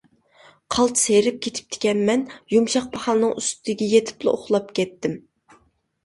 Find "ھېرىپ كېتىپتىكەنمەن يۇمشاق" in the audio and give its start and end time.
1.15-2.87